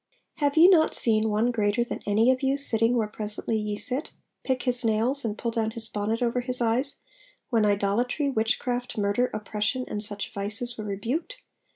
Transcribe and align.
'Have 0.37 0.57
ye 0.57 0.67
not 0.67 0.95
seen 0.95 1.29
one 1.29 1.51
greater 1.51 1.83
than 1.83 2.01
any 2.07 2.31
of 2.31 2.41
you 2.41 2.57
sitting 2.57 2.95
where 2.97 3.07
presently 3.07 3.55
ye 3.55 3.77
sit, 3.77 4.09
pick 4.43 4.63
his 4.63 4.83
nails, 4.83 5.23
and 5.23 5.37
pull 5.37 5.51
down 5.51 5.69
his 5.69 5.87
bonnet 5.87 6.23
over 6.23 6.41
his 6.41 6.59
eyes, 6.59 7.01
when 7.51 7.67
idolatry, 7.67 8.27
witchcraft, 8.27 8.97
murder, 8.97 9.29
oppression, 9.31 9.85
and 9.87 10.01
such 10.01 10.33
vices 10.33 10.75
were 10.75 10.85
rebuked? 10.85 11.43